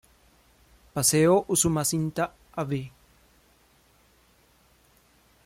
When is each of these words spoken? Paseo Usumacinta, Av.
Paseo 0.95 1.45
Usumacinta, 1.47 2.33
Av. 2.55 2.73